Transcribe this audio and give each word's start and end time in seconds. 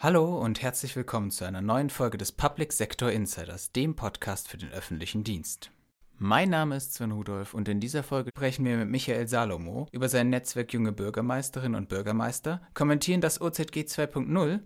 Hallo 0.00 0.38
und 0.38 0.62
herzlich 0.62 0.94
willkommen 0.94 1.32
zu 1.32 1.44
einer 1.44 1.60
neuen 1.60 1.90
Folge 1.90 2.18
des 2.18 2.30
Public 2.30 2.72
Sector 2.72 3.10
Insiders, 3.10 3.72
dem 3.72 3.96
Podcast 3.96 4.46
für 4.46 4.56
den 4.56 4.70
öffentlichen 4.70 5.24
Dienst. 5.24 5.72
Mein 6.18 6.50
Name 6.50 6.76
ist 6.76 6.94
Sven 6.94 7.10
Rudolf 7.10 7.52
und 7.52 7.68
in 7.68 7.80
dieser 7.80 8.04
Folge 8.04 8.30
sprechen 8.30 8.64
wir 8.64 8.76
mit 8.76 8.88
Michael 8.88 9.26
Salomo 9.26 9.88
über 9.90 10.08
sein 10.08 10.30
Netzwerk 10.30 10.72
Junge 10.72 10.92
Bürgermeisterinnen 10.92 11.74
und 11.74 11.88
Bürgermeister, 11.88 12.62
kommentieren 12.74 13.20
das 13.20 13.40
OZG 13.40 13.86
2.0 13.86 14.60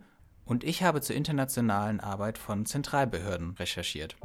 und 0.45 0.65
ich 0.65 0.83
habe 0.83 1.01
zur 1.01 1.17
internationalen 1.17 2.01
Arbeit 2.01 2.37
von 2.37 2.67
Zentralbehörden 2.67 3.53
recherchiert. 3.53 4.17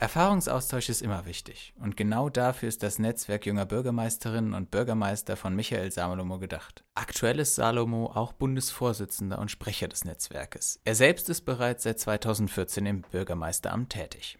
Erfahrungsaustausch 0.00 0.90
ist 0.90 1.02
immer 1.02 1.26
wichtig 1.26 1.74
und 1.80 1.96
genau 1.96 2.28
dafür 2.28 2.68
ist 2.68 2.84
das 2.84 3.00
Netzwerk 3.00 3.46
junger 3.46 3.66
Bürgermeisterinnen 3.66 4.54
und 4.54 4.70
Bürgermeister 4.70 5.36
von 5.36 5.56
Michael 5.56 5.90
Salomo 5.90 6.38
gedacht. 6.38 6.84
Aktuell 6.94 7.40
ist 7.40 7.56
Salomo 7.56 8.06
auch 8.14 8.32
Bundesvorsitzender 8.32 9.40
und 9.40 9.50
Sprecher 9.50 9.88
des 9.88 10.04
Netzwerkes. 10.04 10.78
Er 10.84 10.94
selbst 10.94 11.28
ist 11.28 11.40
bereits 11.40 11.82
seit 11.82 11.98
2014 11.98 12.86
im 12.86 13.00
Bürgermeisteramt 13.02 13.90
tätig. 13.90 14.38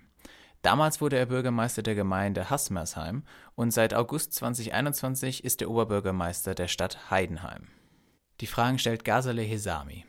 Damals 0.63 1.01
wurde 1.01 1.19
er 1.19 1.27
Bürgermeister 1.27 1.83
der 1.83 1.97
Gemeinde 1.97 2.51
Haßmersheim 2.51 3.25
und 3.57 3.73
seit 3.73 3.95
August 3.95 4.35
2021 4.35 5.43
ist 5.43 5.61
er 5.61 5.71
Oberbürgermeister 5.71 6.55
der 6.55 6.69
Stadt 6.69 7.11
Heidenheim. 7.11 7.67
Die 8.41 8.47
Fragen 8.47 8.79
stellt 8.79 9.05
Gazale 9.05 9.43
Hesami. 9.43 10.07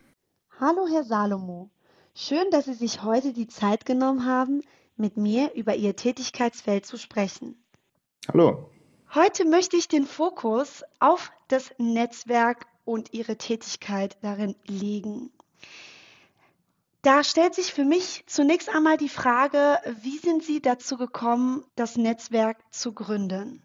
Hallo 0.60 0.86
Herr 0.92 1.04
Salomo, 1.04 1.72
schön, 2.14 2.46
dass 2.52 2.66
Sie 2.66 2.76
sich 2.76 3.02
heute 3.02 3.34
die 3.34 3.48
Zeit 3.48 3.88
genommen 3.88 4.28
haben, 4.28 4.62
mit 5.00 5.18
mir 5.18 5.54
über 5.54 5.76
Ihr 5.76 5.96
Tätigkeitsfeld 5.96 6.86
zu 6.86 6.98
sprechen. 6.98 7.56
Hallo. 8.28 8.70
Heute 9.16 9.46
möchte 9.46 9.78
ich 9.78 9.88
den 9.88 10.06
Fokus 10.06 10.84
auf 11.00 11.32
das 11.48 11.74
Netzwerk 11.80 12.68
und 12.86 13.14
Ihre 13.14 13.38
Tätigkeit 13.38 14.18
darin 14.22 14.56
legen. 14.68 15.32
Da 17.02 17.24
stellt 17.24 17.56
sich 17.56 17.74
für 17.74 17.86
mich 17.86 18.24
zunächst 18.28 18.70
einmal 18.70 18.98
die 18.98 19.10
Frage, 19.10 19.78
wie 20.02 20.18
sind 20.18 20.44
Sie 20.44 20.62
dazu 20.62 20.98
gekommen, 20.98 21.64
das 21.76 21.96
Netzwerk 21.96 22.58
zu 22.72 22.94
gründen? 22.94 23.64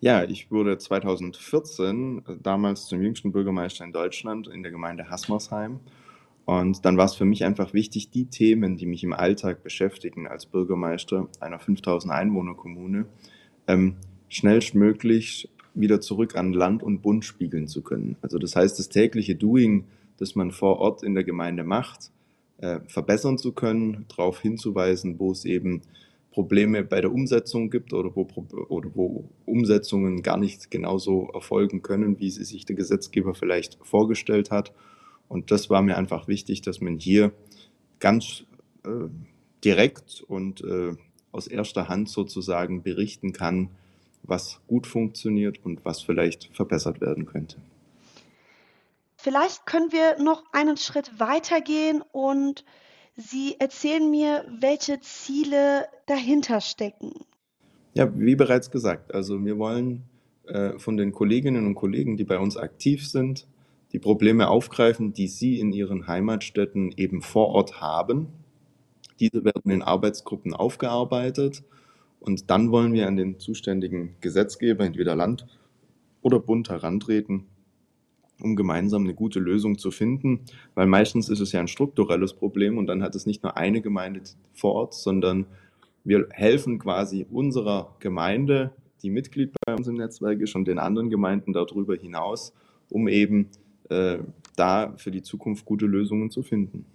Ja, 0.00 0.24
ich 0.24 0.50
wurde 0.50 0.78
2014 0.78 2.40
damals 2.40 2.86
zum 2.86 3.02
jüngsten 3.02 3.32
Bürgermeister 3.32 3.84
in 3.84 3.92
Deutschland 3.92 4.46
in 4.46 4.62
der 4.62 4.72
Gemeinde 4.72 5.10
Haßmersheim 5.10 5.80
und 6.48 6.86
dann 6.86 6.96
war 6.96 7.04
es 7.04 7.14
für 7.14 7.26
mich 7.26 7.44
einfach 7.44 7.74
wichtig, 7.74 8.08
die 8.08 8.24
Themen, 8.24 8.78
die 8.78 8.86
mich 8.86 9.04
im 9.04 9.12
Alltag 9.12 9.62
beschäftigen 9.62 10.26
als 10.26 10.46
Bürgermeister 10.46 11.28
einer 11.40 11.58
5000 11.58 12.10
Einwohner 12.10 12.54
Kommune, 12.54 13.04
ähm, 13.66 13.96
schnellstmöglich 14.30 15.50
wieder 15.74 16.00
zurück 16.00 16.36
an 16.36 16.54
Land 16.54 16.82
und 16.82 17.02
Bund 17.02 17.26
spiegeln 17.26 17.68
zu 17.68 17.82
können. 17.82 18.16
Also 18.22 18.38
das 18.38 18.56
heißt, 18.56 18.78
das 18.78 18.88
tägliche 18.88 19.34
Doing, 19.34 19.84
das 20.16 20.36
man 20.36 20.50
vor 20.50 20.78
Ort 20.78 21.02
in 21.02 21.14
der 21.14 21.22
Gemeinde 21.22 21.64
macht, 21.64 22.12
äh, 22.62 22.80
verbessern 22.86 23.36
zu 23.36 23.52
können, 23.52 24.06
darauf 24.08 24.40
hinzuweisen, 24.40 25.18
wo 25.18 25.32
es 25.32 25.44
eben 25.44 25.82
Probleme 26.30 26.82
bei 26.82 27.02
der 27.02 27.12
Umsetzung 27.12 27.68
gibt 27.68 27.92
oder 27.92 28.16
wo, 28.16 28.26
oder 28.70 28.88
wo 28.94 29.28
Umsetzungen 29.44 30.22
gar 30.22 30.38
nicht 30.38 30.70
genauso 30.70 31.28
erfolgen 31.34 31.82
können, 31.82 32.18
wie 32.20 32.30
sie 32.30 32.44
sich 32.44 32.64
der 32.64 32.74
Gesetzgeber 32.74 33.34
vielleicht 33.34 33.76
vorgestellt 33.82 34.50
hat 34.50 34.72
und 35.28 35.50
das 35.50 35.70
war 35.70 35.82
mir 35.82 35.96
einfach 35.96 36.28
wichtig, 36.28 36.62
dass 36.62 36.80
man 36.80 36.98
hier 36.98 37.32
ganz 38.00 38.44
äh, 38.84 39.08
direkt 39.64 40.22
und 40.26 40.62
äh, 40.62 40.94
aus 41.32 41.46
erster 41.46 41.88
Hand 41.88 42.08
sozusagen 42.08 42.82
berichten 42.82 43.32
kann, 43.32 43.70
was 44.22 44.60
gut 44.66 44.86
funktioniert 44.86 45.64
und 45.64 45.84
was 45.84 46.02
vielleicht 46.02 46.50
verbessert 46.54 47.00
werden 47.00 47.26
könnte. 47.26 47.56
Vielleicht 49.16 49.66
können 49.66 49.92
wir 49.92 50.22
noch 50.22 50.44
einen 50.52 50.76
Schritt 50.76 51.18
weitergehen 51.18 52.02
und 52.12 52.64
Sie 53.20 53.56
erzählen 53.58 54.08
mir, 54.08 54.44
welche 54.60 55.00
Ziele 55.00 55.86
dahinter 56.06 56.60
stecken. 56.60 57.12
Ja, 57.94 58.08
wie 58.16 58.36
bereits 58.36 58.70
gesagt, 58.70 59.12
also 59.12 59.44
wir 59.44 59.58
wollen 59.58 60.04
äh, 60.46 60.78
von 60.78 60.96
den 60.96 61.10
Kolleginnen 61.10 61.66
und 61.66 61.74
Kollegen, 61.74 62.16
die 62.16 62.22
bei 62.22 62.38
uns 62.38 62.56
aktiv 62.56 63.08
sind, 63.08 63.48
die 63.92 63.98
Probleme 63.98 64.48
aufgreifen, 64.48 65.12
die 65.12 65.28
Sie 65.28 65.58
in 65.58 65.72
Ihren 65.72 66.06
Heimatstädten 66.06 66.92
eben 66.96 67.22
vor 67.22 67.48
Ort 67.48 67.80
haben. 67.80 68.28
Diese 69.20 69.44
werden 69.44 69.70
in 69.70 69.82
Arbeitsgruppen 69.82 70.54
aufgearbeitet 70.54 71.64
und 72.20 72.50
dann 72.50 72.70
wollen 72.70 72.92
wir 72.92 73.06
an 73.06 73.16
den 73.16 73.38
zuständigen 73.38 74.16
Gesetzgeber, 74.20 74.84
entweder 74.84 75.16
Land 75.16 75.46
oder 76.20 76.38
Bund, 76.38 76.68
herantreten, 76.68 77.46
um 78.40 78.56
gemeinsam 78.56 79.04
eine 79.04 79.14
gute 79.14 79.40
Lösung 79.40 79.78
zu 79.78 79.90
finden, 79.90 80.40
weil 80.74 80.86
meistens 80.86 81.28
ist 81.28 81.40
es 81.40 81.52
ja 81.52 81.60
ein 81.60 81.68
strukturelles 81.68 82.34
Problem 82.34 82.78
und 82.78 82.86
dann 82.86 83.02
hat 83.02 83.14
es 83.14 83.26
nicht 83.26 83.42
nur 83.42 83.56
eine 83.56 83.80
Gemeinde 83.80 84.20
vor 84.52 84.74
Ort, 84.74 84.94
sondern 84.94 85.46
wir 86.04 86.28
helfen 86.30 86.78
quasi 86.78 87.26
unserer 87.30 87.96
Gemeinde, 87.98 88.72
die 89.02 89.10
Mitglied 89.10 89.52
bei 89.64 89.74
uns 89.74 89.86
im 89.88 89.96
Netzwerk 89.96 90.40
ist, 90.40 90.54
und 90.54 90.66
den 90.66 90.78
anderen 90.78 91.10
Gemeinden 91.10 91.52
darüber 91.52 91.96
hinaus, 91.96 92.52
um 92.88 93.08
eben 93.08 93.48
äh, 93.90 94.18
da 94.56 94.94
für 94.96 95.10
die 95.10 95.22
Zukunft 95.22 95.64
gute 95.64 95.86
Lösungen 95.86 96.30
zu 96.30 96.42
finden. 96.42 96.86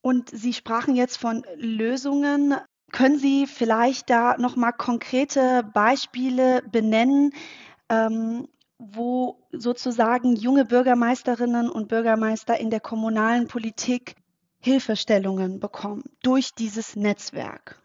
Und 0.00 0.30
Sie 0.30 0.52
sprachen 0.52 0.96
jetzt 0.96 1.16
von 1.16 1.44
Lösungen. 1.56 2.54
Können 2.92 3.18
Sie 3.18 3.46
vielleicht 3.46 4.08
da 4.08 4.36
noch 4.38 4.56
mal 4.56 4.72
konkrete 4.72 5.68
Beispiele 5.74 6.62
benennen, 6.70 7.32
ähm, 7.90 8.48
wo 8.78 9.40
sozusagen 9.52 10.36
junge 10.36 10.64
Bürgermeisterinnen 10.64 11.68
und 11.68 11.88
Bürgermeister 11.88 12.58
in 12.58 12.70
der 12.70 12.80
kommunalen 12.80 13.48
Politik 13.48 14.14
Hilfestellungen 14.60 15.60
bekommen 15.60 16.04
durch 16.22 16.54
dieses 16.54 16.96
Netzwerk? 16.96 17.82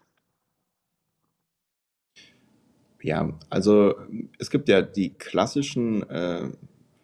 Ja, 3.04 3.38
also 3.50 3.96
es 4.38 4.48
gibt 4.50 4.66
ja 4.66 4.80
die 4.80 5.10
klassischen 5.10 6.08
äh, 6.08 6.48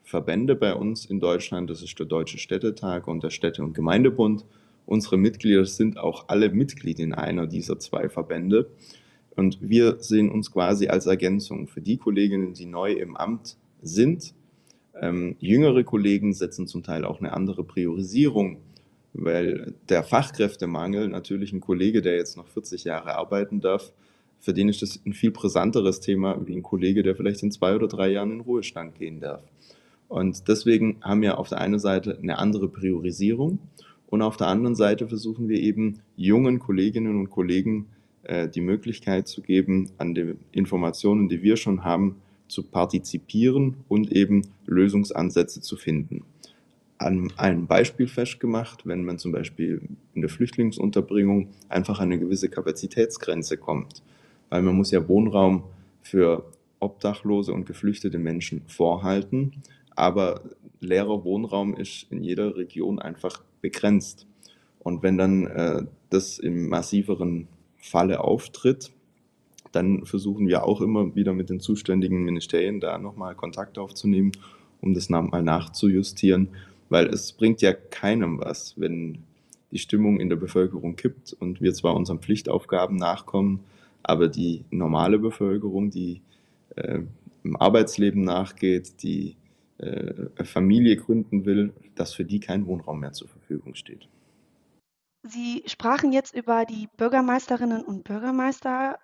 Verbände 0.03 0.57
bei 0.57 0.75
uns 0.75 1.05
in 1.05 1.21
Deutschland, 1.21 1.69
das 1.69 1.83
ist 1.83 1.99
der 1.99 2.07
Deutsche 2.07 2.39
Städtetag 2.39 3.07
und 3.07 3.23
der 3.23 3.29
Städte- 3.29 3.63
und 3.63 3.75
Gemeindebund. 3.75 4.47
Unsere 4.87 5.19
Mitglieder 5.19 5.67
sind 5.67 5.99
auch 5.99 6.25
alle 6.29 6.49
Mitglied 6.49 7.01
in 7.01 7.13
einer 7.13 7.47
dieser 7.47 7.79
zwei 7.79 8.09
Verbände. 8.09 8.71
Und 9.37 9.59
wir 9.61 9.99
sehen 10.01 10.31
uns 10.31 10.51
quasi 10.51 10.89
als 10.89 11.05
Ergänzung 11.05 11.69
für 11.69 11.83
die 11.83 11.99
Kolleginnen, 11.99 12.55
die 12.55 12.65
neu 12.65 12.93
im 12.93 13.15
Amt 13.15 13.59
sind. 13.83 14.33
Ähm, 14.99 15.37
jüngere 15.39 15.85
Kollegen 15.85 16.33
setzen 16.33 16.67
zum 16.67 16.83
Teil 16.83 17.05
auch 17.05 17.21
eine 17.21 17.35
andere 17.35 17.63
Priorisierung, 17.63 18.57
weil 19.13 19.75
der 19.91 20.03
Fachkräftemangel 20.03 21.09
natürlich 21.09 21.53
ein 21.53 21.61
Kollege, 21.61 22.01
der 22.01 22.17
jetzt 22.17 22.39
noch 22.39 22.49
40 22.49 22.85
Jahre 22.85 23.17
arbeiten 23.17 23.61
darf, 23.61 23.93
für 24.41 24.55
den 24.55 24.69
ist 24.69 24.83
das 24.83 24.99
ein 25.05 25.13
viel 25.13 25.31
brisanteres 25.31 26.01
Thema 26.01 26.41
wie 26.47 26.57
ein 26.57 26.63
Kollege, 26.63 27.03
der 27.03 27.15
vielleicht 27.15 27.43
in 27.43 27.53
zwei 27.53 27.75
oder 27.77 27.89
drei 27.89 28.11
Jahren 28.11 28.33
in 28.33 28.41
Ruhestand 28.41 28.95
gehen 28.95 29.21
darf. 29.21 29.43
Und 30.09 30.49
deswegen 30.49 30.97
haben 31.03 31.23
wir 31.23 31.39
auf 31.39 31.49
der 31.49 31.61
einen 31.61 31.79
Seite 31.79 32.19
eine 32.21 32.39
andere 32.39 32.69
Priorisierung 32.69 33.59
und 34.07 34.23
auf 34.23 34.37
der 34.37 34.49
anderen 34.49 34.75
Seite 34.75 35.07
versuchen 35.07 35.49
wir 35.49 35.61
eben 35.61 36.01
jungen 36.17 36.59
Kolleginnen 36.59 37.17
und 37.17 37.31
Kollegen 37.31 37.87
äh, 38.25 38.49
die 38.49 38.61
Möglichkeit 38.63 39.29
zu 39.29 39.43
geben, 39.43 39.93
an 39.99 40.15
den 40.15 40.39
Informationen, 40.51 41.29
die 41.29 41.43
wir 41.43 41.57
schon 41.57 41.85
haben, 41.85 42.17
zu 42.49 42.65
partizipieren 42.65 43.77
und 43.89 44.11
eben 44.11 44.49
Lösungsansätze 44.67 45.61
zu 45.61 45.77
finden. 45.77 46.25
An 46.99 47.33
einem 47.37 47.67
Beispiel 47.67 48.09
festgemacht, 48.09 48.87
wenn 48.87 49.05
man 49.05 49.19
zum 49.19 49.31
Beispiel 49.31 49.81
in 50.15 50.23
der 50.23 50.29
Flüchtlingsunterbringung 50.29 51.51
einfach 51.69 52.01
an 52.01 52.07
eine 52.07 52.19
gewisse 52.19 52.49
Kapazitätsgrenze 52.49 53.57
kommt 53.59 54.03
weil 54.51 54.63
man 54.63 54.77
muss 54.77 54.91
ja 54.91 55.09
Wohnraum 55.09 55.65
für 56.03 56.45
obdachlose 56.81 57.53
und 57.53 57.67
geflüchtete 57.67 58.19
Menschen 58.19 58.63
vorhalten, 58.67 59.63
aber 59.97 60.43
leerer 60.81 61.25
Wohnraum 61.25 61.75
ist 61.75 62.07
in 62.11 62.23
jeder 62.23 62.57
Region 62.57 62.99
einfach 62.99 63.43
begrenzt. 63.61 64.27
Und 64.79 65.03
wenn 65.03 65.19
dann 65.19 65.47
äh, 65.47 65.83
das 66.09 66.39
im 66.39 66.69
massiveren 66.69 67.49
Falle 67.77 68.25
auftritt, 68.25 68.91
dann 69.73 70.05
versuchen 70.05 70.49
wir 70.49 70.65
auch 70.65 70.81
immer 70.81 71.15
wieder 71.15 71.33
mit 71.33 71.51
den 71.51 71.61
zuständigen 71.61 72.25
Ministerien 72.25 72.81
da 72.81 72.99
nochmal 72.99 73.35
Kontakt 73.35 73.79
aufzunehmen, 73.79 74.33
um 74.81 74.95
das 74.95 75.11
mal 75.11 75.43
nachzujustieren, 75.43 76.49
weil 76.89 77.07
es 77.07 77.33
bringt 77.33 77.63
ja 77.63 77.73
keinem 77.73 78.41
was, 78.41 78.75
wenn 78.77 79.19
die 79.71 79.79
Stimmung 79.79 80.19
in 80.19 80.29
der 80.29 80.37
Bevölkerung 80.37 80.97
kippt 80.97 81.35
und 81.39 81.61
wir 81.61 81.73
zwar 81.75 81.95
unseren 81.95 82.19
Pflichtaufgaben 82.19 82.97
nachkommen, 82.97 83.61
aber 84.03 84.29
die 84.29 84.65
normale 84.71 85.19
Bevölkerung, 85.19 85.91
die 85.91 86.23
äh, 86.77 87.01
im 87.43 87.57
Arbeitsleben 87.57 88.23
nachgeht, 88.23 89.03
die 89.03 89.37
äh, 89.79 90.45
Familie 90.45 90.97
gründen 90.97 91.45
will, 91.45 91.73
dass 91.95 92.15
für 92.15 92.25
die 92.25 92.41
kein 92.41 92.67
Wohnraum 92.67 93.01
mehr 93.01 93.13
zur 93.13 93.29
Verfügung 93.29 93.75
steht. 93.75 94.09
Sie 95.23 95.63
sprachen 95.67 96.13
jetzt 96.13 96.35
über 96.35 96.65
die 96.65 96.89
Bürgermeisterinnen 96.97 97.83
und 97.85 98.05
Bürgermeister, 98.05 98.99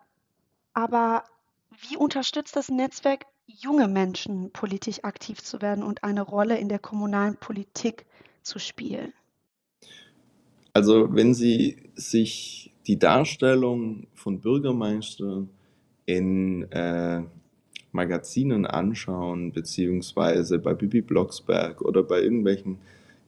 aber 0.73 1.25
wie 1.89 1.97
unterstützt 1.97 2.57
das 2.57 2.71
Netzwerk 2.71 3.27
junge 3.47 3.87
Menschen, 3.89 4.51
politisch 4.53 5.05
aktiv 5.05 5.43
zu 5.43 5.61
werden 5.61 5.85
und 5.85 6.05
eine 6.05 6.23
Rolle 6.23 6.59
in 6.59 6.69
der 6.69 6.79
kommunalen 6.79 7.37
Politik 7.37 8.07
zu 8.43 8.59
spielen? 8.59 9.13
Also 10.73 11.15
wenn 11.15 11.35
Sie 11.35 11.91
sich 11.95 12.75
die 12.87 12.99
Darstellung 12.99 14.07
von 14.15 14.41
Bürgermeistern 14.41 15.49
in 16.07 16.71
äh, 16.71 17.23
Magazinen 17.93 18.67
anschauen, 18.67 19.53
beziehungsweise 19.53 20.59
bei 20.59 20.75
Bibi 20.75 21.01
Blocksberg 21.01 21.83
oder 21.83 22.03
bei 22.03 22.23
irgendwelchen 22.23 22.79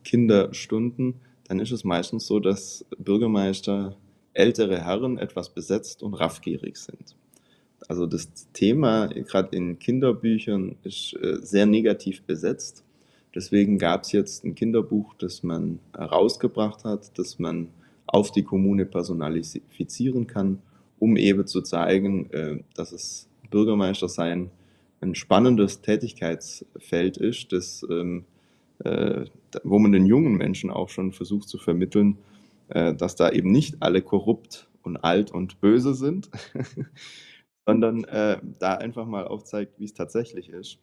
Kinderstunden, 0.05 1.15
dann 1.49 1.59
ist 1.59 1.73
es 1.73 1.85
meistens 1.85 2.27
so, 2.27 2.39
dass 2.39 2.85
Bürgermeister 2.99 3.97
ältere 4.35 4.85
Herren 4.85 5.19
etwas 5.19 5.49
besetzt 5.49 6.03
und 6.03 6.15
raffgierig 6.15 6.77
sind. 6.77 7.17
Also 7.89 8.07
das 8.07 8.29
Thema 8.53 9.09
gerade 9.09 9.57
in 9.57 9.79
Kinderbüchern 9.79 10.77
ist 10.85 11.15
äh, 11.15 11.39
sehr 11.41 11.67
negativ 11.67 12.23
besetzt. 12.23 12.85
Deswegen 13.35 13.79
gab 13.79 14.03
es 14.03 14.13
jetzt 14.13 14.45
ein 14.45 14.55
Kinderbuch, 14.55 15.15
das 15.15 15.43
man 15.43 15.81
herausgebracht 15.95 16.85
hat, 16.85 17.19
das 17.19 17.39
man 17.39 17.69
auf 18.09 18.33
die 18.33 18.43
Kommune 18.43 18.87
personalisieren 18.87 20.27
kann, 20.27 20.61
um 20.99 21.17
eben 21.17 21.47
zu 21.47 21.63
zeigen, 21.63 22.31
äh, 22.33 22.59
dass 22.75 22.93
es 22.93 23.29
Bürgermeister 23.51 24.09
sein 24.09 24.51
ein 25.01 25.15
spannendes 25.15 25.81
Tätigkeitsfeld 25.81 27.17
ist, 27.19 27.53
das, 27.53 27.87
ähm, 27.89 28.25
äh, 28.85 29.27
wo 29.63 29.79
man 29.79 29.93
den 29.93 30.07
jungen 30.07 30.37
Menschen 30.37 30.71
auch 30.71 30.89
schon 30.89 31.13
versucht 31.13 31.49
zu 31.49 31.59
vermitteln, 31.59 32.19
äh, 32.69 32.95
dass 32.95 33.17
da 33.17 33.31
eben 33.31 33.51
nicht 33.51 33.77
alle 33.81 34.03
korrupt 34.03 34.69
und 34.83 34.97
alt 34.97 35.31
und 35.31 35.61
böse 35.61 35.95
sind, 35.95 36.31
sondern 37.67 38.05
äh, 38.05 38.39
da 38.59 38.75
einfach 38.75 39.07
mal 39.07 39.27
aufzeigt, 39.27 39.79
wie 39.79 39.85
es 39.85 39.95
tatsächlich 39.95 40.49
ist. 40.49 40.79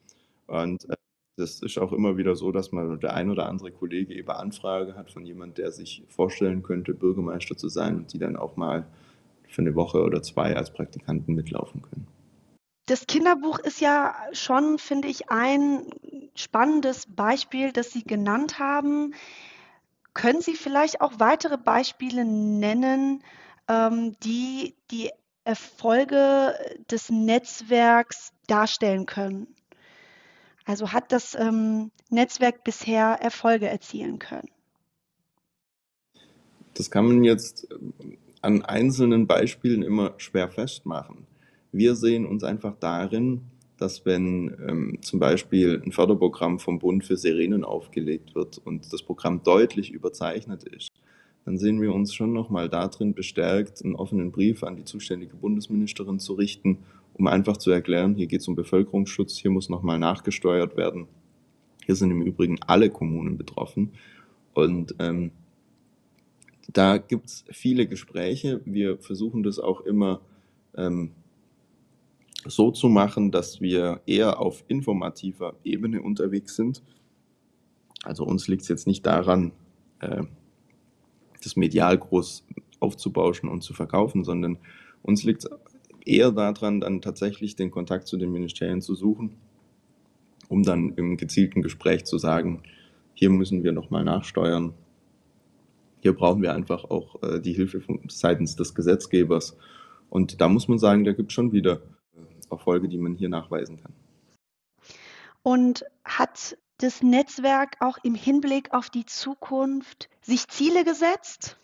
Und 0.48 0.90
äh, 0.90 0.96
das 1.38 1.62
ist 1.62 1.78
auch 1.78 1.92
immer 1.92 2.18
wieder 2.18 2.36
so, 2.36 2.52
dass 2.52 2.72
man 2.72 3.00
der 3.00 3.14
ein 3.14 3.30
oder 3.30 3.48
andere 3.48 3.72
Kollege 3.72 4.14
eben 4.14 4.30
Anfrage 4.30 4.96
hat 4.96 5.12
von 5.12 5.26
jemand, 5.26 5.58
der 5.58 5.72
sich 5.72 6.04
vorstellen 6.08 6.64
könnte, 6.64 6.94
Bürgermeister 6.94 7.58
zu 7.58 7.68
sein 7.68 7.98
und 7.98 8.14
die 8.14 8.20
dann 8.20 8.38
auch 8.38 8.56
mal 8.56 8.88
für 9.50 9.62
eine 9.62 9.76
Woche 9.76 10.04
oder 10.04 10.22
zwei 10.22 10.56
als 10.56 10.72
Praktikanten 10.72 11.36
mitlaufen 11.36 11.82
können. 11.82 12.08
Das 12.88 13.08
Kinderbuch 13.08 13.60
ist 13.60 13.82
ja 13.82 14.16
schon, 14.32 14.78
finde 14.78 15.08
ich, 15.08 15.30
ein 15.30 15.88
spannendes 16.36 17.08
Beispiel, 17.08 17.72
das 17.72 17.92
Sie 17.92 18.04
genannt 18.04 18.60
haben. 18.60 19.14
Können 20.14 20.42
Sie 20.42 20.54
vielleicht 20.54 21.02
auch 21.02 21.14
weitere 21.20 21.58
Beispiele 21.58 22.24
nennen, 22.26 23.24
ähm, 23.68 24.16
die 24.24 24.76
die 24.92 25.10
Erfolge 25.44 26.54
des 26.90 27.10
Netzwerks 27.10 28.32
darstellen 28.48 29.06
können? 29.06 29.48
Also 30.66 30.92
hat 30.92 31.12
das 31.12 31.36
ähm, 31.40 31.92
Netzwerk 32.10 32.64
bisher 32.64 33.20
Erfolge 33.22 33.68
erzielen 33.68 34.20
können? 34.20 34.50
Das 36.74 36.92
kann 36.92 37.06
man 37.06 37.24
jetzt 37.24 37.68
an 38.42 38.64
einzelnen 38.64 39.28
Beispielen 39.28 39.84
immer 39.84 40.16
schwer 40.18 40.50
festmachen. 40.50 41.28
Wir 41.72 41.96
sehen 41.96 42.26
uns 42.26 42.44
einfach 42.44 42.76
darin, 42.80 43.42
dass 43.78 44.06
wenn 44.06 44.56
ähm, 44.68 44.98
zum 45.02 45.20
Beispiel 45.20 45.82
ein 45.86 45.92
Förderprogramm 45.92 46.60
vom 46.60 46.80
Bund 46.80 47.06
für 47.06 47.18
Sirenen 47.18 47.64
aufgelegt 47.64 48.36
wird 48.36 48.58
und 48.64 48.92
das 48.92 49.04
Programm 49.04 49.44
deutlich 49.44 49.92
überzeichnet 49.92 50.64
ist, 50.64 50.90
dann 51.44 51.58
sehen 51.58 51.82
wir 51.82 51.94
uns 51.94 52.14
schon 52.14 52.34
nochmal 52.34 52.70
darin 52.70 53.14
bestärkt, 53.14 53.84
einen 53.84 53.96
offenen 53.96 54.32
Brief 54.32 54.64
an 54.64 54.76
die 54.76 54.86
zuständige 54.86 55.36
Bundesministerin 55.36 56.20
zu 56.20 56.34
richten, 56.34 56.80
um 57.18 57.28
einfach 57.28 57.58
zu 57.58 57.72
erklären, 57.72 58.16
hier 58.16 58.28
geht 58.28 58.42
es 58.42 58.48
um 58.48 58.56
Bevölkerungsschutz, 58.56 59.38
hier 59.38 59.52
muss 59.52 59.70
nochmal 59.70 59.98
nachgesteuert 59.98 60.76
werden. 60.76 61.08
Hier 61.86 61.96
sind 61.96 62.12
im 62.12 62.22
Übrigen 62.22 62.60
alle 62.68 62.90
Kommunen 62.90 63.38
betroffen. 63.38 63.92
Und 64.54 64.96
ähm, 65.00 65.32
da 66.68 66.98
gibt 66.98 67.28
es 67.28 67.46
viele 67.52 67.88
Gespräche. 67.88 68.62
Wir 68.66 68.98
versuchen 68.98 69.44
das 69.44 69.60
auch 69.60 69.82
immer 69.82 70.20
ähm, 70.76 71.12
so 72.46 72.72
zu 72.72 72.90
machen, 72.90 73.32
dass 73.32 73.62
wir 73.62 74.02
eher 74.06 74.40
auf 74.40 74.64
informativer 74.68 75.56
Ebene 75.64 76.02
unterwegs 76.02 76.56
sind. 76.56 76.84
Also 78.04 78.26
uns 78.26 78.48
liegt 78.48 78.64
es 78.64 78.68
jetzt 78.68 78.88
nicht 78.88 79.06
daran, 79.06 79.52
äh, 80.00 80.24
das 81.44 81.56
medial 81.56 81.98
groß 81.98 82.46
aufzubauschen 82.80 83.48
und 83.48 83.62
zu 83.62 83.74
verkaufen, 83.74 84.24
sondern 84.24 84.58
uns 85.02 85.24
liegt 85.24 85.46
es 85.46 85.50
eher 86.06 86.32
daran, 86.32 86.82
dann 86.82 87.02
tatsächlich 87.02 87.56
den 87.56 87.72
Kontakt 87.72 88.08
zu 88.08 88.18
den 88.18 88.32
Ministerien 88.32 88.82
zu 88.82 88.96
suchen, 88.96 89.38
um 90.48 90.64
dann 90.64 90.94
im 90.96 91.18
gezielten 91.18 91.62
Gespräch 91.62 92.06
zu 92.06 92.18
sagen, 92.18 92.64
hier 93.14 93.30
müssen 93.30 93.64
wir 93.64 93.72
nochmal 93.72 94.04
nachsteuern. 94.04 94.74
Hier 96.02 96.14
brauchen 96.14 96.42
wir 96.42 96.54
einfach 96.54 96.84
auch 96.86 97.22
äh, 97.24 97.40
die 97.40 97.54
Hilfe 97.54 97.82
von, 97.82 98.02
seitens 98.10 98.56
des 98.56 98.76
Gesetzgebers. 98.76 99.58
Und 100.10 100.40
da 100.40 100.48
muss 100.50 100.68
man 100.68 100.78
sagen, 100.78 101.04
da 101.04 101.14
gibt 101.14 101.32
es 101.32 101.34
schon 101.34 101.52
wieder 101.52 101.82
Erfolge, 102.50 102.88
die 102.88 102.98
man 102.98 103.16
hier 103.16 103.30
nachweisen 103.30 103.82
kann. 103.82 103.94
Und 105.42 105.86
hat 106.04 106.58
das 106.78 107.02
Netzwerk 107.02 107.78
auch 107.80 107.98
im 108.04 108.16
Hinblick 108.16 108.74
auf 108.74 108.90
die 108.90 109.06
Zukunft 109.06 110.10
sich 110.22 110.48
Ziele 110.48 110.84
gesetzt? 110.84 111.58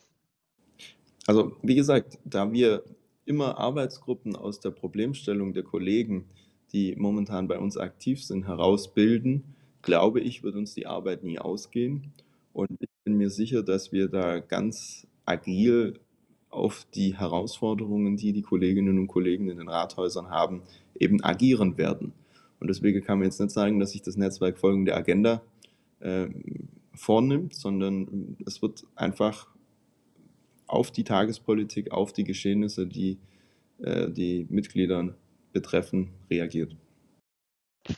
Also 1.28 1.58
wie 1.62 1.76
gesagt, 1.76 2.18
da 2.24 2.52
wir 2.52 2.84
immer 3.32 3.58
Arbeitsgruppen 3.58 4.36
aus 4.36 4.60
der 4.60 4.72
Problemstellung 4.72 5.54
der 5.54 5.64
Kollegen, 5.64 6.26
die 6.74 6.98
momentan 6.98 7.48
bei 7.48 7.58
uns 7.58 7.78
aktiv 7.78 8.22
sind, 8.22 8.46
herausbilden, 8.46 9.56
glaube 9.82 10.20
ich, 10.20 10.44
wird 10.44 10.56
uns 10.56 10.74
die 10.74 10.86
Arbeit 10.86 11.24
nie 11.24 11.40
ausgehen. 11.40 12.12
Und 12.52 12.70
ich 12.82 12.90
bin 13.06 13.16
mir 13.16 13.30
sicher, 13.30 13.64
dass 13.64 13.94
wir 13.94 14.10
da 14.10 14.40
ganz 14.40 15.08
agil 15.26 15.98
auf 16.50 16.86
die 16.94 17.18
Herausforderungen, 17.18 18.18
die 18.18 18.34
die 18.34 18.42
Kolleginnen 18.42 19.00
und 19.00 19.08
Kollegen 19.08 19.48
in 19.48 19.60
den 19.60 19.70
Rathäusern 19.70 20.30
haben, 20.30 20.64
eben 21.00 21.24
agieren 21.24 21.78
werden. 21.78 22.12
Und 22.60 22.70
deswegen 22.70 23.02
kann 23.02 23.20
man 23.20 23.28
jetzt 23.28 23.40
nicht 23.40 23.52
sagen, 23.52 23.80
dass 23.80 23.92
sich 23.92 24.02
das 24.02 24.18
Netzwerk 24.18 24.60
folgende 24.60 24.94
Agenda 24.94 25.42
äh, 26.02 26.28
vornimmt, 26.94 27.56
sondern 27.56 28.36
es 28.46 28.62
wird 28.62 28.84
einfach 28.96 29.48
auf 30.72 30.92
die 30.92 31.04
Tagespolitik, 31.04 31.92
auf 31.92 32.14
die 32.14 32.24
Geschehnisse, 32.24 32.88
die 32.88 33.20
äh, 33.80 34.10
die 34.10 34.48
Mitglieder 34.50 35.16
betreffen, 35.54 36.14
reagiert. 36.30 36.76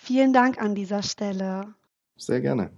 Vielen 0.02 0.34
Dank 0.34 0.60
an 0.60 0.76
dieser 0.76 1.04
Stelle. 1.04 1.76
Sehr 2.16 2.42
gerne. 2.42 2.72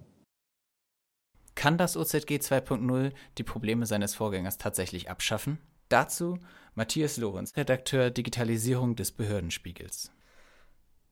Kann 1.54 1.78
das 1.78 1.96
OZG 1.96 2.40
2.0 2.40 3.14
die 3.38 3.44
Probleme 3.44 3.86
seines 3.86 4.16
Vorgängers 4.16 4.58
tatsächlich 4.58 5.10
abschaffen? 5.10 5.60
Dazu 5.88 6.38
Matthias 6.74 7.18
Lorenz, 7.18 7.56
Redakteur 7.56 8.10
Digitalisierung 8.10 8.96
des 8.96 9.12
Behördenspiegels. 9.12 10.12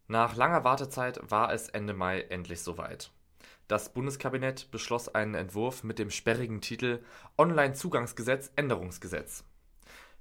Nach 0.08 0.36
langer 0.36 0.63
Wartezeit 0.66 1.20
war 1.32 1.54
es 1.54 1.70
Ende 1.70 1.94
Mai 1.94 2.22
endlich 2.22 2.62
soweit. 2.62 3.12
Das 3.68 3.94
Bundeskabinett 3.94 4.72
beschloss 4.72 5.14
einen 5.14 5.36
Entwurf 5.36 5.84
mit 5.84 6.00
dem 6.00 6.12
sperrigen 6.12 6.62
Titel 6.62 7.04
Online-Zugangsgesetz 7.38 8.52
Änderungsgesetz. 8.56 9.44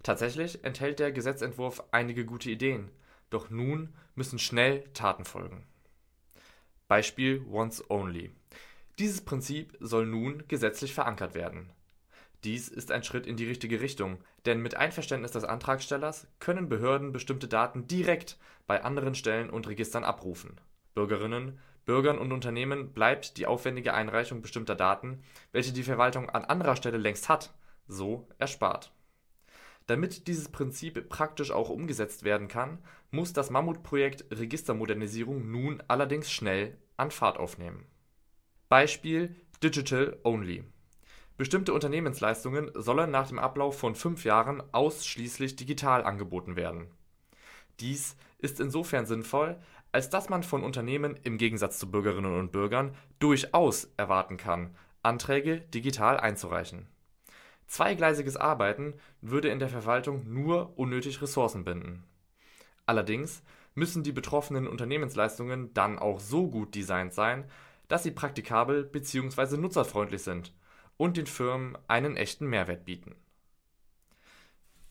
Tatsächlich 0.03 0.65
enthält 0.65 0.99
der 0.99 1.13
Gesetzentwurf 1.13 1.85
einige 1.93 2.25
gute 2.25 2.51
Ideen, 2.51 2.91
doch 3.31 3.51
nun 3.51 3.95
müssen 4.15 4.39
schnell 4.39 4.85
Taten 4.95 5.25
folgen. 5.25 5.65
Beispiel 6.89 7.45
Once 7.51 7.83
Only. 7.89 8.33
Dieses 8.99 9.25
Prinzip 9.25 9.77
soll 9.81 10.07
nun 10.07 10.45
gesetzlich 10.49 10.93
verankert 10.93 11.35
werden. 11.35 11.71
Dies 12.45 12.69
ist 12.69 12.91
ein 12.91 13.05
Schritt 13.05 13.27
in 13.27 13.37
die 13.37 13.47
richtige 13.47 13.81
Richtung, 13.81 14.19
denn 14.47 14.61
mit 14.61 14.75
Einverständnis 14.75 15.31
des 15.31 15.45
Antragstellers 15.45 16.27
können 16.41 16.69
Behörden 16.69 17.13
bestimmte 17.13 17.47
Daten 17.47 17.87
direkt 17.87 18.37
bei 18.67 18.83
anderen 18.83 19.15
Stellen 19.15 19.49
und 19.49 19.69
Registern 19.69 20.03
abrufen. 20.03 20.61
Bürgerinnen, 20.95 21.61
Bürgern 21.85 22.19
und 22.19 22.33
Unternehmen 22.33 22.93
bleibt 22.93 23.37
die 23.37 23.47
aufwendige 23.47 23.95
Einreichung 23.95 24.43
bestimmter 24.43 24.75
Daten, 24.75 25.23
welche 25.53 25.73
die 25.73 25.83
Verwaltung 25.83 26.31
an 26.31 26.45
anderer 26.45 26.77
Stelle 26.77 26.99
längst 26.99 27.29
hat, 27.29 27.53
so 27.89 28.29
erspart. 28.39 28.93
Damit 29.87 30.29
dieses 30.29 30.49
Prinzip 30.49 31.09
praktisch 31.09 31.51
auch 31.51 31.69
umgesetzt 31.69 32.23
werden 32.23 32.49
kann, 32.49 32.79
muss 33.11 33.33
das 33.33 33.51
Mammutprojekt 33.51 34.27
Registermodernisierung 34.31 35.51
nun 35.51 35.83
allerdings 35.89 36.31
schnell 36.31 36.79
an 36.97 37.11
Fahrt 37.11 37.39
aufnehmen 37.39 37.87
Beispiel 38.73 39.37
Digital 39.63 40.19
Only. 40.25 40.65
Bestimmte 41.37 41.75
Unternehmensleistungen 41.75 42.71
sollen 42.75 43.11
nach 43.11 43.29
dem 43.29 43.39
Ablauf 43.39 43.79
von 43.79 43.95
fünf 43.95 44.25
Jahren 44.25 44.63
ausschließlich 44.73 45.57
digital 45.57 46.05
angeboten 46.05 46.57
werden. 46.57 46.87
Dies 47.81 48.17
ist 48.39 48.61
insofern 48.61 49.05
sinnvoll, 49.05 49.61
als 49.93 50.11
dass 50.11 50.29
man 50.29 50.43
von 50.43 50.65
Unternehmen 50.65 51.19
im 51.23 51.39
Gegensatz 51.39 51.79
zu 51.79 51.91
Bürgerinnen 51.91 52.39
und 52.39 52.51
Bürgern 52.51 52.97
durchaus 53.19 53.93
erwarten 53.97 54.39
kann, 54.39 54.75
Anträge 55.03 55.61
digital 55.61 56.19
einzureichen. 56.19 56.87
Zweigleisiges 57.67 58.37
Arbeiten 58.37 58.95
würde 59.21 59.49
in 59.49 59.59
der 59.59 59.69
Verwaltung 59.69 60.33
nur 60.33 60.79
unnötig 60.79 61.23
Ressourcen 61.23 61.65
binden. 61.65 62.05
Allerdings 62.87 63.43
müssen 63.75 64.03
die 64.03 64.13
betroffenen 64.13 64.67
Unternehmensleistungen 64.67 65.73
dann 65.73 65.99
auch 65.99 66.21
so 66.21 66.49
gut 66.49 66.75
designt 66.75 67.15
sein, 67.15 67.45
dass 67.89 68.03
sie 68.03 68.11
praktikabel 68.11 68.85
bzw. 68.85 69.57
nutzerfreundlich 69.57 70.23
sind 70.23 70.53
und 70.97 71.17
den 71.17 71.27
Firmen 71.27 71.77
einen 71.89 72.17
echten 72.17 72.47
Mehrwert 72.47 72.85
bieten. 72.85 73.15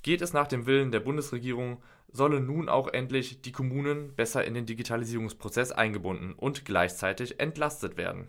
Geht 0.02 0.22
es 0.22 0.34
nach 0.34 0.48
dem 0.48 0.66
Willen 0.66 0.92
der 0.92 1.00
Bundesregierung, 1.00 1.84
sollen 2.12 2.46
nun 2.46 2.70
auch 2.70 2.88
endlich 2.88 3.42
die 3.42 3.52
Kommunen 3.52 4.16
besser 4.16 4.44
in 4.44 4.54
den 4.54 4.66
Digitalisierungsprozess 4.66 5.72
eingebunden 5.72 6.34
und 6.34 6.66
gleichzeitig 6.66 7.40
entlastet 7.40 7.98
werden. 7.98 8.28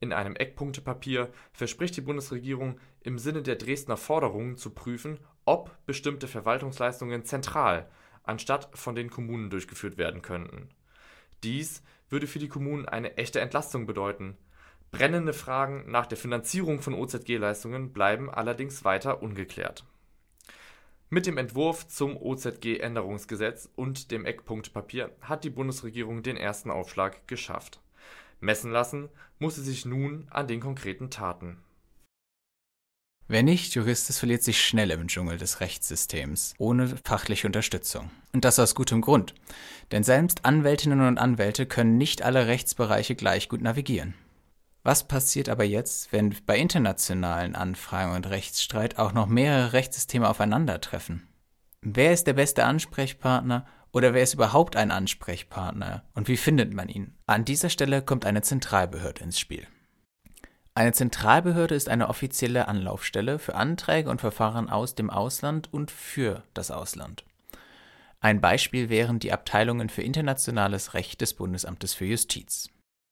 In 0.00 0.12
einem 0.12 0.34
Eckpunktepapier 0.34 1.30
verspricht 1.52 1.96
die 1.96 2.00
Bundesregierung 2.00 2.80
im 3.02 3.18
Sinne 3.18 3.42
der 3.42 3.56
Dresdner 3.56 3.96
Forderungen 3.96 4.56
zu 4.56 4.70
prüfen, 4.70 5.18
ob 5.44 5.76
bestimmte 5.86 6.26
Verwaltungsleistungen 6.26 7.24
zentral 7.24 7.88
anstatt 8.22 8.68
von 8.74 8.94
den 8.94 9.10
Kommunen 9.10 9.50
durchgeführt 9.50 9.98
werden 9.98 10.22
könnten. 10.22 10.68
Dies 11.42 11.82
würde 12.08 12.26
für 12.26 12.38
die 12.38 12.48
Kommunen 12.48 12.86
eine 12.86 13.16
echte 13.16 13.40
Entlastung 13.40 13.86
bedeuten. 13.86 14.36
Brennende 14.90 15.32
Fragen 15.32 15.90
nach 15.90 16.06
der 16.06 16.18
Finanzierung 16.18 16.80
von 16.80 16.94
OZG-Leistungen 16.94 17.92
bleiben 17.92 18.30
allerdings 18.30 18.84
weiter 18.84 19.22
ungeklärt. 19.22 19.84
Mit 21.12 21.26
dem 21.26 21.38
Entwurf 21.38 21.88
zum 21.88 22.16
OZG-Änderungsgesetz 22.16 23.68
und 23.74 24.12
dem 24.12 24.24
Eckpunktpapier 24.24 25.10
hat 25.20 25.42
die 25.42 25.50
Bundesregierung 25.50 26.22
den 26.22 26.36
ersten 26.36 26.70
Aufschlag 26.70 27.26
geschafft. 27.26 27.80
Messen 28.38 28.70
lassen 28.70 29.08
muss 29.40 29.56
sie 29.56 29.64
sich 29.64 29.84
nun 29.84 30.28
an 30.30 30.46
den 30.46 30.60
konkreten 30.60 31.10
Taten. 31.10 31.56
Wer 33.26 33.42
nicht 33.42 33.74
Jurist 33.74 34.08
ist, 34.08 34.20
verliert 34.20 34.44
sich 34.44 34.64
schnell 34.64 34.92
im 34.92 35.08
Dschungel 35.08 35.36
des 35.36 35.58
Rechtssystems, 35.58 36.54
ohne 36.58 36.96
fachliche 37.02 37.48
Unterstützung. 37.48 38.12
Und 38.32 38.44
das 38.44 38.60
aus 38.60 38.76
gutem 38.76 39.00
Grund. 39.00 39.34
Denn 39.90 40.04
selbst 40.04 40.44
Anwältinnen 40.44 41.00
und 41.00 41.18
Anwälte 41.18 41.66
können 41.66 41.98
nicht 41.98 42.22
alle 42.22 42.46
Rechtsbereiche 42.46 43.16
gleich 43.16 43.48
gut 43.48 43.62
navigieren. 43.62 44.14
Was 44.82 45.04
passiert 45.04 45.48
aber 45.48 45.64
jetzt, 45.64 46.10
wenn 46.12 46.34
bei 46.46 46.58
internationalen 46.58 47.54
Anfragen 47.54 48.14
und 48.14 48.30
Rechtsstreit 48.30 48.98
auch 48.98 49.12
noch 49.12 49.26
mehrere 49.26 49.74
Rechtssysteme 49.74 50.28
aufeinandertreffen? 50.28 51.28
Wer 51.82 52.12
ist 52.12 52.26
der 52.26 52.32
beste 52.32 52.64
Ansprechpartner 52.64 53.66
oder 53.92 54.14
wer 54.14 54.22
ist 54.22 54.34
überhaupt 54.34 54.76
ein 54.76 54.90
Ansprechpartner 54.90 56.04
und 56.14 56.28
wie 56.28 56.36
findet 56.36 56.72
man 56.72 56.88
ihn? 56.88 57.14
An 57.26 57.44
dieser 57.44 57.68
Stelle 57.68 58.02
kommt 58.02 58.24
eine 58.24 58.42
Zentralbehörde 58.42 59.22
ins 59.22 59.38
Spiel. 59.38 59.66
Eine 60.74 60.92
Zentralbehörde 60.92 61.74
ist 61.74 61.88
eine 61.88 62.08
offizielle 62.08 62.68
Anlaufstelle 62.68 63.38
für 63.38 63.56
Anträge 63.56 64.08
und 64.08 64.20
Verfahren 64.20 64.70
aus 64.70 64.94
dem 64.94 65.10
Ausland 65.10 65.72
und 65.72 65.90
für 65.90 66.42
das 66.54 66.70
Ausland. 66.70 67.24
Ein 68.20 68.40
Beispiel 68.40 68.88
wären 68.88 69.18
die 69.18 69.32
Abteilungen 69.32 69.88
für 69.88 70.02
internationales 70.02 70.94
Recht 70.94 71.20
des 71.20 71.34
Bundesamtes 71.34 71.92
für 71.92 72.04
Justiz. 72.04 72.70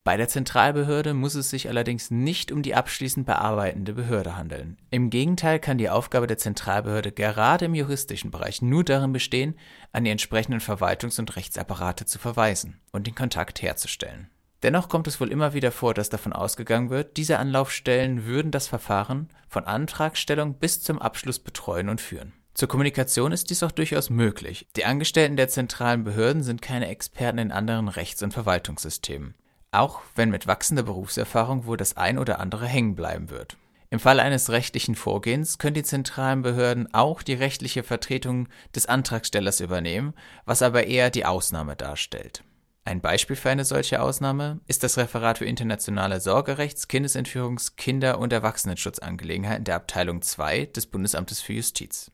Bei 0.09 0.17
der 0.17 0.27
Zentralbehörde 0.27 1.13
muss 1.13 1.35
es 1.35 1.51
sich 1.51 1.69
allerdings 1.69 2.09
nicht 2.09 2.51
um 2.51 2.63
die 2.63 2.73
abschließend 2.73 3.27
bearbeitende 3.27 3.93
Behörde 3.93 4.35
handeln. 4.35 4.79
Im 4.89 5.11
Gegenteil 5.11 5.59
kann 5.59 5.77
die 5.77 5.91
Aufgabe 5.91 6.25
der 6.25 6.39
Zentralbehörde 6.39 7.11
gerade 7.11 7.65
im 7.65 7.75
juristischen 7.75 8.31
Bereich 8.31 8.63
nur 8.63 8.83
darin 8.83 9.13
bestehen, 9.13 9.53
an 9.91 10.05
die 10.05 10.09
entsprechenden 10.09 10.61
Verwaltungs- 10.61 11.19
und 11.19 11.35
Rechtsapparate 11.35 12.07
zu 12.07 12.17
verweisen 12.17 12.79
und 12.91 13.05
den 13.05 13.13
Kontakt 13.13 13.61
herzustellen. 13.61 14.31
Dennoch 14.63 14.89
kommt 14.89 15.05
es 15.05 15.21
wohl 15.21 15.31
immer 15.31 15.53
wieder 15.53 15.71
vor, 15.71 15.93
dass 15.93 16.09
davon 16.09 16.33
ausgegangen 16.33 16.89
wird, 16.89 17.15
diese 17.15 17.37
Anlaufstellen 17.37 18.25
würden 18.25 18.49
das 18.49 18.65
Verfahren 18.65 19.29
von 19.47 19.65
Antragstellung 19.65 20.55
bis 20.55 20.81
zum 20.81 20.97
Abschluss 20.97 21.37
betreuen 21.37 21.87
und 21.87 22.01
führen. 22.01 22.33
Zur 22.55 22.67
Kommunikation 22.67 23.31
ist 23.31 23.51
dies 23.51 23.61
auch 23.61 23.71
durchaus 23.71 24.09
möglich. 24.09 24.65
Die 24.75 24.85
Angestellten 24.85 25.37
der 25.37 25.49
zentralen 25.49 26.03
Behörden 26.03 26.41
sind 26.41 26.63
keine 26.63 26.87
Experten 26.87 27.37
in 27.37 27.51
anderen 27.51 27.89
Rechts- 27.89 28.23
und 28.23 28.33
Verwaltungssystemen. 28.33 29.35
Auch 29.71 30.01
wenn 30.15 30.29
mit 30.29 30.47
wachsender 30.47 30.83
Berufserfahrung 30.83 31.65
wohl 31.65 31.77
das 31.77 31.95
ein 31.95 32.17
oder 32.17 32.39
andere 32.39 32.65
hängen 32.65 32.95
bleiben 32.95 33.29
wird. 33.29 33.57
Im 33.91 33.99
Falle 33.99 34.21
eines 34.21 34.49
rechtlichen 34.49 34.95
Vorgehens 34.95 35.57
können 35.57 35.73
die 35.73 35.83
zentralen 35.83 36.43
Behörden 36.43 36.93
auch 36.93 37.23
die 37.23 37.33
rechtliche 37.33 37.83
Vertretung 37.83 38.47
des 38.75 38.85
Antragstellers 38.85 39.59
übernehmen, 39.61 40.13
was 40.45 40.61
aber 40.61 40.85
eher 40.85 41.09
die 41.09 41.25
Ausnahme 41.25 41.75
darstellt. 41.75 42.43
Ein 42.85 43.01
Beispiel 43.01 43.35
für 43.35 43.49
eine 43.49 43.65
solche 43.65 44.01
Ausnahme 44.01 44.59
ist 44.67 44.83
das 44.83 44.97
Referat 44.97 45.39
für 45.39 45.45
internationale 45.45 46.19
Sorgerechts-, 46.19 46.87
Kindesentführungs-, 46.87 47.75
Kinder- 47.75 48.19
und 48.19 48.33
Erwachsenenschutzangelegenheiten 48.33 49.65
der 49.65 49.75
Abteilung 49.75 50.21
II 50.21 50.67
des 50.71 50.87
Bundesamtes 50.87 51.41
für 51.41 51.53
Justiz. 51.53 52.11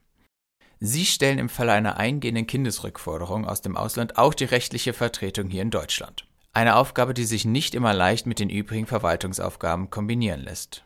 Sie 0.80 1.06
stellen 1.06 1.40
im 1.40 1.50
Falle 1.50 1.72
einer 1.72 1.98
eingehenden 1.98 2.48
Kindesrückforderung 2.48 3.46
aus 3.46 3.62
dem 3.62 3.78
Ausland 3.78 4.18
auch 4.18 4.34
die 4.34 4.44
rechtliche 4.46 4.94
Vertretung 4.94 5.50
hier 5.50 5.62
in 5.62 5.72
Deutschland. 5.72 6.26
Eine 6.56 6.78
Aufgabe, 6.78 7.14
die 7.14 7.26
sich 7.26 7.44
nicht 7.44 7.76
immer 7.76 7.94
leicht 7.94 8.28
mit 8.28 8.40
den 8.40 8.50
übrigen 8.50 8.88
Verwaltungsaufgaben 8.88 9.90
kombinieren 9.90 10.40
lässt. 10.40 10.86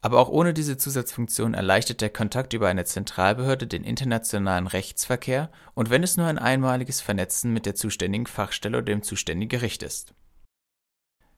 Aber 0.00 0.18
auch 0.18 0.28
ohne 0.28 0.52
diese 0.52 0.76
Zusatzfunktion 0.76 1.54
erleichtert 1.54 2.00
der 2.00 2.10
Kontakt 2.10 2.52
über 2.52 2.66
eine 2.66 2.84
Zentralbehörde 2.84 3.68
den 3.68 3.84
internationalen 3.84 4.66
Rechtsverkehr 4.66 5.52
und 5.74 5.90
wenn 5.90 6.02
es 6.02 6.16
nur 6.16 6.26
ein 6.26 6.40
einmaliges 6.40 7.00
Vernetzen 7.00 7.52
mit 7.52 7.66
der 7.66 7.76
zuständigen 7.76 8.26
Fachstelle 8.26 8.78
oder 8.78 8.86
dem 8.86 9.04
zuständigen 9.04 9.48
Gericht 9.48 9.84
ist. 9.84 10.12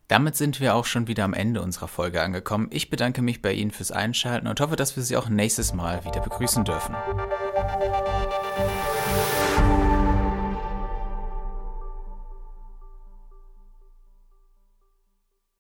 Damit 0.09 0.35
sind 0.37 0.61
wir 0.61 0.75
auch 0.75 0.87
schon 0.87 1.07
wieder 1.07 1.25
am 1.25 1.35
Ende 1.35 1.61
unserer 1.61 1.89
Folge 1.89 2.23
angekommen. 2.23 2.69
Ich 2.71 2.89
bedanke 2.89 3.21
mich 3.21 3.43
bei 3.43 3.53
Ihnen 3.53 3.71
fürs 3.71 3.93
Einschalten 3.93 4.47
und 4.47 4.63
hoffe, 4.63 4.77
dass 4.77 4.97
wir 4.97 5.03
Sie 5.03 5.19
auch 5.19 5.29
nächstes 5.29 5.75
Mal 5.75 6.07
wieder 6.07 6.23
begrüßen 6.23 6.65
dürfen. 6.65 6.97